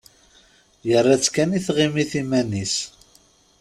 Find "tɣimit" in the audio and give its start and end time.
1.67-2.11